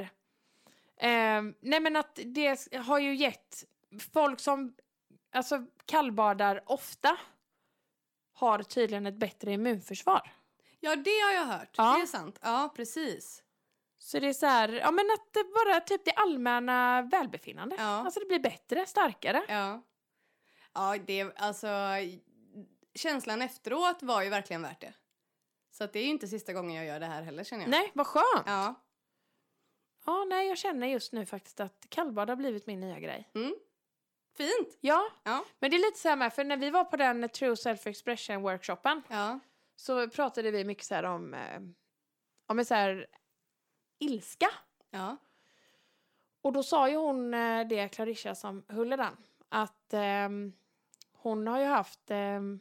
[0.97, 3.63] Eh, nej men att det har ju gett
[4.13, 4.73] folk som
[5.31, 7.17] alltså kallbadar ofta
[8.33, 10.31] har tydligen ett bättre immunförsvar.
[10.79, 11.75] Ja, det har jag hört.
[11.77, 11.95] Ja.
[11.95, 12.39] Det är sant.
[12.41, 13.43] Ja, precis.
[13.99, 17.79] Så det är så här, ja men att det bara typ det allmänna välbefinnandet.
[17.79, 17.85] Ja.
[17.85, 19.43] Alltså det blir bättre, starkare.
[19.47, 19.81] Ja.
[20.73, 21.67] Ja, det alltså
[22.97, 24.93] känslan efteråt var ju verkligen värt det.
[25.71, 27.71] Så att det är ju inte sista gången jag gör det här heller känner jag.
[27.71, 28.43] Nej, vad skönt.
[28.45, 28.75] Ja.
[30.05, 33.29] Ja, nej, jag känner just nu faktiskt att kallbad har blivit min nya grej.
[33.35, 33.55] Mm.
[34.37, 34.77] Fint.
[34.79, 35.45] Ja, Ja.
[35.59, 37.87] men det är lite så här med, för när vi var på den True Self
[37.87, 39.39] Expression workshopen Ja.
[39.75, 41.59] så pratade vi mycket så här om, eh,
[42.45, 43.07] om så här
[43.99, 44.49] ilska.
[44.89, 45.17] Ja.
[46.41, 49.17] Och då sa ju hon eh, det, Clarissa som höll den,
[49.49, 50.53] att ehm,
[51.11, 52.59] hon har ju haft ehm,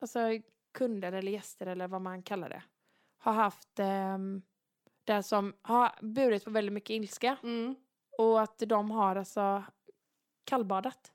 [0.00, 0.18] alltså
[0.72, 2.62] kunder eller gäster eller vad man kallar det,
[3.18, 3.78] har haft
[4.14, 4.42] um,
[5.04, 7.74] det som har burit på väldigt mycket ilska Mm.
[8.18, 9.64] och att de har alltså
[10.44, 11.12] kallbadat.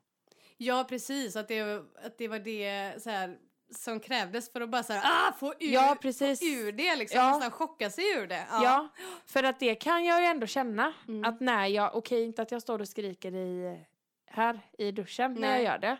[0.56, 1.36] Ja, precis.
[1.36, 1.60] Att det,
[2.04, 3.38] att det var det så här,
[3.70, 6.38] som krävdes för att bara så här, ah, få ur, Ja, precis.
[6.40, 6.96] få ur det.
[6.96, 7.20] Liksom.
[7.20, 7.30] Ja.
[7.30, 8.46] Nästan chocka sig ur det.
[8.50, 8.88] Ja.
[9.26, 11.24] för att det kan jag ju ändå känna Mm.
[11.24, 13.80] att när jag, okej inte att jag står och skriker i,
[14.26, 15.64] här i duschen när jag Nej.
[15.64, 15.96] gör det.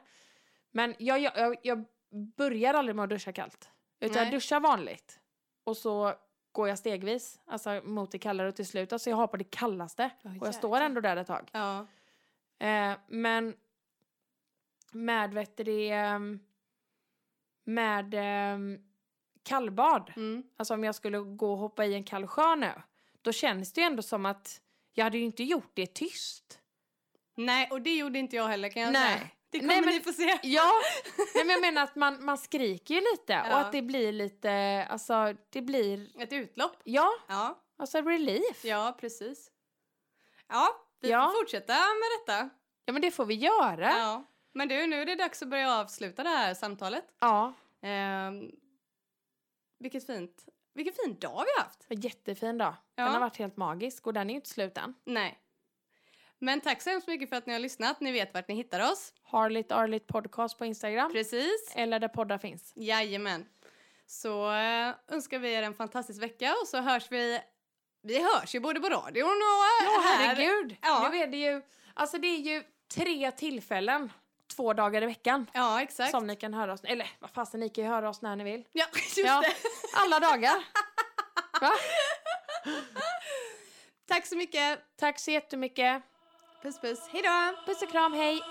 [0.70, 3.70] Men jag, jag, jag, jag börjar aldrig med att duscha kallt.
[4.00, 4.24] Utan Nej.
[4.24, 5.20] jag duschar vanligt.
[5.64, 6.14] Och så
[6.53, 9.44] går jag stegvis, alltså mot det kallare och till slut, alltså jag har på det
[9.44, 10.11] kallaste.
[10.22, 11.48] Ja, och jag står ändå där ett tag.
[11.53, 11.87] Ja.
[12.59, 13.57] Eh, men
[14.92, 16.40] med vet det, ehm,
[17.64, 18.79] med ehm,
[19.42, 20.42] kallbad, Mm.
[20.57, 22.72] alltså om jag skulle gå och hoppa i en kall sjö nu,
[23.22, 24.61] då känns det ju ändå som att
[24.92, 26.61] jag hade ju inte gjort det tyst.
[27.35, 29.18] Nej, och det gjorde inte jag heller kan jag Nej.
[29.18, 29.29] säga.
[29.61, 30.38] Det Nej, kommer men- ni få se.
[30.43, 30.73] Ja,
[31.35, 33.55] nej, men jag menar att man, man skriker ju lite Ja.
[33.55, 36.77] och att det blir lite, alltså det blir, Ett utlopp.
[36.85, 38.64] ja, Ja, alltså relief.
[38.64, 39.51] ja precis.
[40.49, 40.69] Ja,
[41.01, 41.27] vi Ja.
[41.29, 42.51] får fortsätta med detta.
[42.85, 43.88] Ja men det får vi göra.
[43.90, 43.99] Ja.
[43.99, 44.25] Ja.
[44.55, 47.05] Men du, nu är det dags att börja avsluta det här samtalet.
[47.83, 48.51] Ehm,
[49.79, 51.87] vilket fint, vilken fin dag vi har haft.
[51.88, 52.75] En jättefin dag.
[52.95, 53.05] Ja.
[53.05, 54.95] Den har varit helt magisk och den är ju inte slut än.
[55.05, 55.38] Nej.
[56.44, 58.00] Men tack så hemskt mycket för att ni har lyssnat.
[58.00, 59.12] Ni vet vart ni hittar oss.
[59.22, 61.12] Harligt Arligt podcast på Instagram.
[61.12, 61.72] Precis.
[61.74, 62.72] Eller där poddar finns.
[62.76, 63.46] Jajamän.
[64.07, 67.40] Så äh, önskar vi er en fantastisk vecka och så hörs vi.
[68.02, 70.26] Vi hörs ju både på radion och Ja, här.
[70.26, 70.76] herregud.
[70.83, 71.09] Ja.
[71.12, 71.62] Nu är det ju,
[71.94, 72.62] alltså det är ju
[72.94, 74.12] tre tillfällen
[74.57, 76.11] två dagar i veckan Ja, exakt.
[76.11, 76.80] som ni kan höra oss.
[76.85, 78.64] Eller vad fasen, ni kan ju höra oss när ni vill.
[78.72, 79.54] Ja, just Ja, det.
[79.96, 80.64] alla dagar.
[81.61, 81.70] Va?
[84.09, 84.78] Tack så mycket.
[84.96, 86.02] Tack så jättemycket.
[86.64, 87.09] Puss puss.
[87.12, 87.72] Hej då.
[87.72, 88.42] Puss och kram, hej.